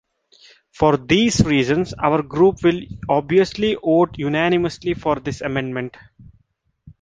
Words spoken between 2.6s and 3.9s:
will obviously